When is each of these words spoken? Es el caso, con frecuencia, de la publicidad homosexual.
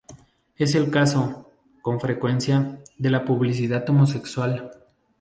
Es 0.55 0.73
el 0.73 0.89
caso, 0.89 1.51
con 1.83 1.99
frecuencia, 1.99 2.79
de 2.97 3.11
la 3.11 3.23
publicidad 3.23 3.87
homosexual. 3.87 4.71